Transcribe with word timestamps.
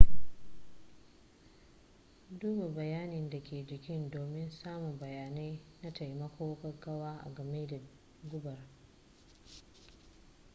duba 2.39 2.67
bayanin 2.75 3.29
da 3.29 3.43
ke 3.43 3.65
jiki 3.67 4.09
domin 4.09 4.49
samun 4.51 4.99
bayanai 4.99 5.59
na 5.81 5.93
taimakon 5.93 6.59
gaggawa 6.61 7.21
agame 7.25 7.67
da 7.67 7.79
gubar 8.29 8.69